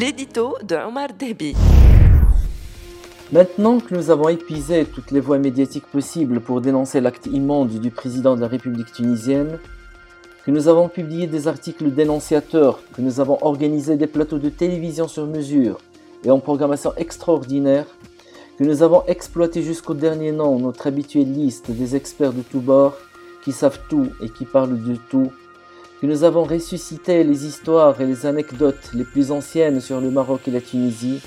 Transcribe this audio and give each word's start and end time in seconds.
L'édito 0.00 0.56
de 0.62 0.76
Omar 0.76 1.08
Debi. 1.12 1.54
Maintenant 3.32 3.80
que 3.80 3.94
nous 3.94 4.08
avons 4.08 4.30
épuisé 4.30 4.86
toutes 4.86 5.10
les 5.10 5.20
voies 5.20 5.36
médiatiques 5.36 5.84
possibles 5.84 6.40
pour 6.40 6.62
dénoncer 6.62 7.02
l'acte 7.02 7.26
immonde 7.26 7.68
du 7.68 7.90
président 7.90 8.34
de 8.34 8.40
la 8.40 8.48
République 8.48 8.92
tunisienne, 8.92 9.58
que 10.46 10.50
nous 10.50 10.68
avons 10.68 10.88
publié 10.88 11.26
des 11.26 11.48
articles 11.48 11.90
dénonciateurs, 11.90 12.80
que 12.94 13.02
nous 13.02 13.20
avons 13.20 13.36
organisé 13.42 13.96
des 13.96 14.06
plateaux 14.06 14.38
de 14.38 14.48
télévision 14.48 15.06
sur 15.06 15.26
mesure 15.26 15.76
et 16.24 16.30
en 16.30 16.38
programmation 16.38 16.94
extraordinaire, 16.96 17.84
que 18.58 18.64
nous 18.64 18.82
avons 18.82 19.02
exploité 19.06 19.62
jusqu'au 19.62 19.92
dernier 19.92 20.32
nom 20.32 20.58
notre 20.58 20.86
habituelle 20.86 21.30
liste 21.30 21.70
des 21.70 21.94
experts 21.94 22.32
de 22.32 22.40
tous 22.40 22.60
bords 22.60 22.96
qui 23.44 23.52
savent 23.52 23.80
tout 23.90 24.06
et 24.22 24.30
qui 24.30 24.46
parlent 24.46 24.82
de 24.82 24.96
tout, 25.10 25.30
que 26.00 26.06
nous 26.06 26.24
avons 26.24 26.44
ressuscité 26.44 27.24
les 27.24 27.44
histoires 27.44 28.00
et 28.00 28.06
les 28.06 28.24
anecdotes 28.24 28.90
les 28.94 29.04
plus 29.04 29.30
anciennes 29.30 29.80
sur 29.80 30.00
le 30.00 30.10
Maroc 30.10 30.48
et 30.48 30.50
la 30.50 30.62
Tunisie, 30.62 31.20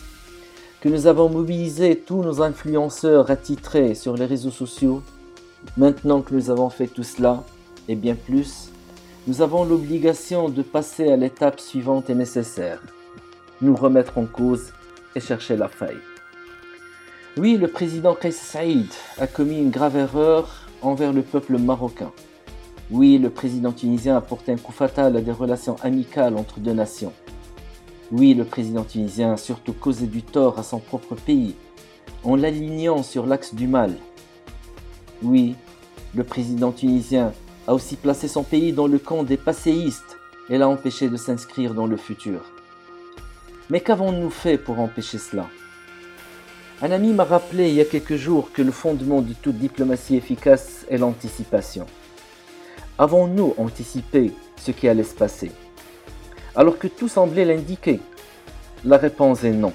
que 0.82 0.90
nous 0.90 1.06
avons 1.06 1.30
mobilisé 1.30 1.96
tous 1.96 2.24
nos 2.24 2.42
influenceurs 2.42 3.30
attitrés 3.30 3.94
sur 3.94 4.18
les 4.18 4.26
réseaux 4.26 4.52
sociaux, 4.52 5.04
maintenant 5.78 6.22
que 6.22 6.34
nous 6.34 6.50
avons 6.50 6.72
fait 6.72 6.88
tout 6.88 7.04
cela, 7.04 7.44
et 7.88 7.96
bien 7.96 8.16
plus, 8.16 8.70
nous 9.28 9.44
avons 9.44 9.64
l'obligation 9.64 10.50
de 10.50 10.64
passer 10.64 11.12
à 11.12 11.18
l'étape 11.18 11.60
suivante 11.60 12.10
et 12.10 12.16
nécessaire, 12.16 12.82
nous 13.62 13.76
remettre 13.76 14.18
en 14.18 14.26
cause 14.26 14.74
et 15.16 15.20
chercher 15.20 15.56
la 15.56 15.68
faille. 15.68 16.02
Oui, 17.38 17.58
le 17.58 17.68
président 17.68 18.16
Kais 18.16 18.32
Saïd 18.32 18.88
a 19.20 19.28
commis 19.28 19.60
une 19.60 19.70
grave 19.70 19.98
erreur 19.98 20.68
envers 20.82 21.14
le 21.14 21.22
peuple 21.22 21.60
marocain. 21.60 22.12
Oui, 22.94 23.18
le 23.18 23.32
président 23.32 23.72
tunisien 23.72 24.16
a 24.16 24.22
porté 24.22 24.52
un 24.52 24.58
coup 24.58 24.72
fatal 24.72 25.18
à 25.18 25.22
des 25.22 25.32
relations 25.32 25.78
amicales 25.82 26.38
entre 26.38 26.60
deux 26.60 26.74
nations. 26.74 27.12
Oui, 28.12 28.36
le 28.36 28.46
président 28.46 28.84
tunisien 28.84 29.34
a 29.34 29.38
surtout 29.38 29.74
causé 29.74 30.06
du 30.06 30.22
tort 30.22 30.60
à 30.60 30.64
son 30.64 30.78
propre 30.78 31.16
pays 31.16 31.56
en 32.24 32.36
l'alignant 32.36 33.02
sur 33.02 33.26
l'axe 33.26 33.56
du 33.56 33.66
mal. 33.66 33.96
Oui, 35.24 35.56
le 36.14 36.24
président 36.24 36.72
tunisien 36.72 37.34
a 37.66 37.74
aussi 37.74 37.96
placé 37.96 38.28
son 38.28 38.44
pays 38.44 38.74
dans 38.74 38.86
le 38.86 39.00
camp 39.00 39.24
des 39.24 39.38
passéistes 39.38 40.20
et 40.52 40.60
l'a 40.60 40.70
empêché 40.70 41.10
de 41.10 41.18
s'inscrire 41.18 41.74
dans 41.74 41.88
le 41.88 41.98
futur. 41.98 42.42
Mais 43.72 43.80
qu'avons-nous 43.80 44.30
fait 44.30 44.60
pour 44.60 44.80
empêcher 44.80 45.18
cela? 45.18 45.48
Un 46.84 46.92
ami 46.92 47.12
m'a 47.12 47.24
rappelé 47.24 47.70
il 47.70 47.76
y 47.76 47.82
a 47.82 47.86
quelques 47.86 48.18
jours 48.18 48.52
que 48.52 48.62
le 48.62 48.72
fondement 48.72 49.24
de 49.24 49.34
toute 49.34 49.58
diplomatie 49.58 50.16
efficace 50.16 50.86
est 50.92 51.00
l'anticipation. 51.00 51.88
Avons-nous 53.00 53.56
anticipé 53.58 54.32
ce 54.56 54.70
qui 54.70 54.88
allait 54.88 55.04
se 55.04 55.16
passer? 55.16 55.52
Alors 56.56 56.78
que 56.78 56.88
tout 56.88 57.08
semblait 57.08 57.44
l'indiquer 57.44 58.00
La 58.86 58.98
réponse 58.98 59.44
est 59.44 59.52
non. 59.52 59.74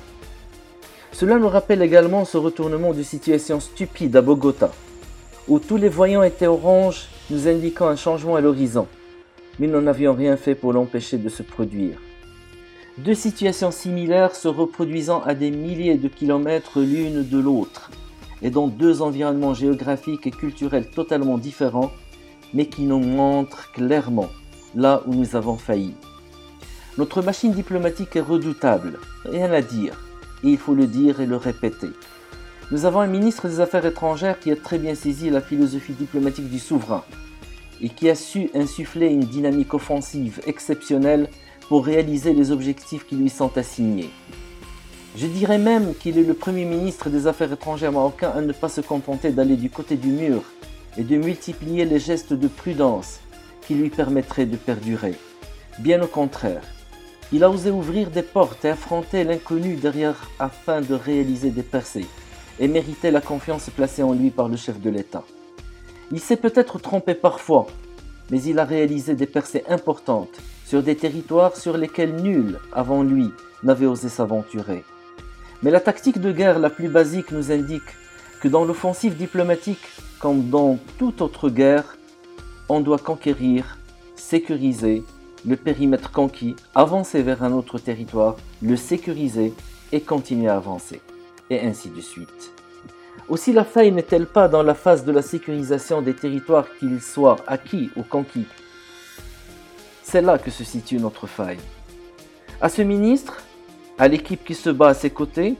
Cela 1.10 1.36
nous 1.38 1.48
rappelle 1.48 1.82
également 1.82 2.24
ce 2.24 2.38
retournement 2.38 2.92
de 2.92 3.02
situation 3.02 3.58
stupide 3.58 4.14
à 4.14 4.22
Bogota, 4.22 4.70
où 5.48 5.58
tous 5.58 5.76
les 5.76 5.88
voyants 5.88 6.22
étaient 6.22 6.46
orange, 6.46 7.08
nous 7.30 7.48
indiquant 7.48 7.88
un 7.88 7.96
changement 7.96 8.36
à 8.36 8.40
l'horizon, 8.40 8.86
mais 9.58 9.66
nous 9.66 9.80
n'avions 9.80 10.14
rien 10.14 10.36
fait 10.36 10.54
pour 10.54 10.72
l'empêcher 10.72 11.18
de 11.18 11.28
se 11.28 11.42
produire. 11.42 11.98
Deux 12.98 13.14
situations 13.14 13.72
similaires 13.72 14.36
se 14.36 14.46
reproduisant 14.46 15.22
à 15.22 15.34
des 15.34 15.50
milliers 15.50 15.96
de 15.96 16.06
kilomètres 16.06 16.80
l'une 16.80 17.28
de 17.28 17.38
l'autre, 17.38 17.90
et 18.42 18.50
dans 18.50 18.68
deux 18.68 19.02
environnements 19.02 19.54
géographiques 19.54 20.28
et 20.28 20.30
culturels 20.30 20.88
totalement 20.88 21.38
différents, 21.38 21.90
mais 22.54 22.66
qui 22.66 22.82
nous 22.82 22.98
montrent 22.98 23.70
clairement 23.72 24.30
là 24.74 25.02
où 25.06 25.14
nous 25.14 25.36
avons 25.36 25.56
failli. 25.56 25.94
Notre 26.96 27.22
machine 27.22 27.52
diplomatique 27.52 28.16
est 28.16 28.20
redoutable, 28.20 28.98
rien 29.24 29.52
à 29.52 29.60
dire, 29.60 30.02
et 30.42 30.48
il 30.48 30.58
faut 30.58 30.74
le 30.74 30.86
dire 30.86 31.20
et 31.20 31.26
le 31.26 31.36
répéter. 31.36 31.90
Nous 32.70 32.84
avons 32.84 33.00
un 33.00 33.06
ministre 33.06 33.48
des 33.48 33.60
Affaires 33.60 33.86
étrangères 33.86 34.40
qui 34.40 34.50
a 34.50 34.56
très 34.56 34.78
bien 34.78 34.94
saisi 34.94 35.30
la 35.30 35.40
philosophie 35.40 35.94
diplomatique 35.94 36.50
du 36.50 36.58
souverain 36.58 37.04
et 37.80 37.88
qui 37.88 38.10
a 38.10 38.14
su 38.14 38.50
insuffler 38.54 39.06
une 39.06 39.20
dynamique 39.20 39.74
offensive 39.74 40.40
exceptionnelle 40.46 41.28
pour 41.68 41.86
réaliser 41.86 42.34
les 42.34 42.50
objectifs 42.50 43.06
qui 43.06 43.16
lui 43.16 43.30
sont 43.30 43.56
assignés. 43.56 44.10
Je 45.16 45.26
dirais 45.26 45.58
même 45.58 45.94
qu'il 45.94 46.18
est 46.18 46.24
le 46.24 46.34
premier 46.34 46.64
ministre 46.64 47.10
des 47.10 47.26
Affaires 47.26 47.52
étrangères 47.52 47.92
marocain 47.92 48.32
à 48.34 48.40
ne 48.40 48.52
pas 48.52 48.68
se 48.68 48.80
contenter 48.80 49.30
d'aller 49.30 49.56
du 49.56 49.70
côté 49.70 49.96
du 49.96 50.08
mur 50.08 50.42
et 50.96 51.04
de 51.04 51.16
multiplier 51.16 51.84
les 51.84 51.98
gestes 51.98 52.32
de 52.32 52.48
prudence 52.48 53.20
qui 53.66 53.74
lui 53.74 53.90
permettraient 53.90 54.46
de 54.46 54.56
perdurer. 54.56 55.14
Bien 55.78 56.02
au 56.02 56.06
contraire, 56.06 56.62
il 57.30 57.44
a 57.44 57.50
osé 57.50 57.70
ouvrir 57.70 58.10
des 58.10 58.22
portes 58.22 58.64
et 58.64 58.70
affronter 58.70 59.22
l'inconnu 59.22 59.76
derrière 59.76 60.30
afin 60.38 60.80
de 60.80 60.94
réaliser 60.94 61.50
des 61.50 61.62
percées 61.62 62.06
et 62.58 62.68
méritait 62.68 63.10
la 63.10 63.20
confiance 63.20 63.68
placée 63.70 64.02
en 64.02 64.12
lui 64.12 64.30
par 64.30 64.48
le 64.48 64.56
chef 64.56 64.80
de 64.80 64.90
l'État. 64.90 65.24
Il 66.10 66.20
s'est 66.20 66.36
peut-être 66.36 66.78
trompé 66.78 67.14
parfois, 67.14 67.66
mais 68.30 68.42
il 68.42 68.58
a 68.58 68.64
réalisé 68.64 69.14
des 69.14 69.26
percées 69.26 69.64
importantes 69.68 70.40
sur 70.64 70.82
des 70.82 70.96
territoires 70.96 71.56
sur 71.56 71.76
lesquels 71.76 72.16
nul 72.16 72.58
avant 72.72 73.02
lui 73.02 73.30
n'avait 73.62 73.86
osé 73.86 74.08
s'aventurer. 74.08 74.84
Mais 75.62 75.70
la 75.70 75.80
tactique 75.80 76.20
de 76.20 76.32
guerre 76.32 76.58
la 76.58 76.70
plus 76.70 76.88
basique 76.88 77.32
nous 77.32 77.52
indique 77.52 77.96
que 78.40 78.48
dans 78.48 78.64
l'offensive 78.64 79.16
diplomatique, 79.16 79.86
comme 80.18 80.48
dans 80.48 80.78
toute 80.98 81.22
autre 81.22 81.48
guerre, 81.48 81.96
on 82.68 82.80
doit 82.80 82.98
conquérir, 82.98 83.78
sécuriser 84.16 85.02
le 85.46 85.56
périmètre 85.56 86.10
conquis, 86.10 86.56
avancer 86.74 87.22
vers 87.22 87.42
un 87.42 87.52
autre 87.52 87.78
territoire, 87.78 88.36
le 88.60 88.76
sécuriser 88.76 89.52
et 89.92 90.00
continuer 90.00 90.48
à 90.48 90.56
avancer 90.56 91.00
et 91.50 91.60
ainsi 91.60 91.88
de 91.90 92.00
suite. 92.00 92.52
Aussi 93.28 93.52
la 93.52 93.64
faille 93.64 93.92
n'est-elle 93.92 94.26
pas 94.26 94.48
dans 94.48 94.62
la 94.62 94.74
phase 94.74 95.04
de 95.04 95.12
la 95.12 95.22
sécurisation 95.22 96.02
des 96.02 96.14
territoires 96.14 96.66
qu'ils 96.78 97.00
soient 97.00 97.36
acquis 97.46 97.90
ou 97.96 98.02
conquis 98.02 98.46
C'est 100.02 100.22
là 100.22 100.38
que 100.38 100.50
se 100.50 100.64
situe 100.64 100.96
notre 100.96 101.26
faille. 101.26 101.58
À 102.60 102.68
ce 102.68 102.82
ministre, 102.82 103.42
à 103.98 104.08
l'équipe 104.08 104.44
qui 104.44 104.54
se 104.54 104.70
bat 104.70 104.88
à 104.88 104.94
ses 104.94 105.10
côtés, 105.10 105.56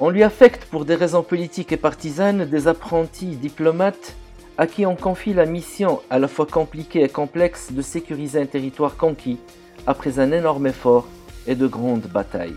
on 0.00 0.10
lui 0.10 0.22
affecte 0.22 0.64
pour 0.66 0.84
des 0.84 0.94
raisons 0.94 1.22
politiques 1.22 1.72
et 1.72 1.76
partisanes 1.76 2.44
des 2.44 2.68
apprentis 2.68 3.36
diplomates 3.36 4.14
à 4.56 4.66
qui 4.66 4.86
on 4.86 4.94
confie 4.94 5.34
la 5.34 5.46
mission 5.46 6.00
à 6.08 6.18
la 6.18 6.28
fois 6.28 6.46
compliquée 6.46 7.02
et 7.02 7.08
complexe 7.08 7.72
de 7.72 7.82
sécuriser 7.82 8.40
un 8.40 8.46
territoire 8.46 8.96
conquis 8.96 9.38
après 9.86 10.18
un 10.18 10.30
énorme 10.30 10.68
effort 10.68 11.08
et 11.46 11.54
de 11.54 11.66
grandes 11.66 12.06
batailles. 12.06 12.56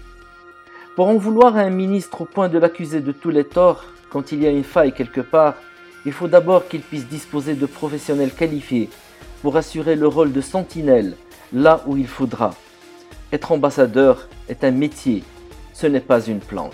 Pour 0.96 1.08
en 1.08 1.16
vouloir 1.16 1.58
à 1.58 1.62
un 1.62 1.70
ministre 1.70 2.22
au 2.22 2.26
point 2.26 2.50
de 2.50 2.60
l'accuser 2.60 3.02
de 3.02 3.12
tous 3.12 3.30
les 3.30 3.46
torts, 3.46 3.86
quand 4.12 4.32
il 4.32 4.44
y 4.44 4.48
a 4.48 4.52
une 4.52 4.64
faille 4.64 4.94
quelque 4.94 5.22
part, 5.22 5.56
il 6.06 6.12
faut 6.12 6.28
d'abord 6.28 6.68
qu'il 6.68 6.82
puisse 6.82 7.08
disposer 7.08 7.56
de 7.56 7.66
professionnels 7.66 8.34
qualifiés 8.34 8.90
pour 9.42 9.58
assurer 9.58 9.96
le 9.96 10.08
rôle 10.08 10.32
de 10.32 10.42
sentinelle 10.42 11.16
là 11.54 11.82
où 11.88 11.98
il 11.98 12.08
faudra. 12.08 12.54
Être 13.32 13.52
ambassadeur 13.52 14.28
est 14.50 14.64
un 14.64 14.72
métier, 14.72 15.24
ce 15.74 15.88
n'est 15.88 16.02
pas 16.02 16.22
une 16.22 16.40
planque. 16.40 16.74